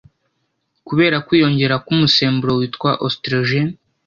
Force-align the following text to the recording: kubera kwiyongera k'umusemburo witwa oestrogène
kubera 0.87 1.17
kwiyongera 1.27 1.75
k'umusemburo 1.85 2.51
witwa 2.59 2.91
oestrogène 3.05 3.73